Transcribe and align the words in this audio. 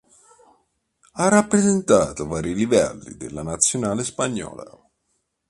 Ha 1.11 1.29
rappresentato 1.29 2.25
vari 2.25 2.55
livelli 2.55 3.17
della 3.17 3.43
Nazionale 3.43 4.03
spagnola. 4.03 4.65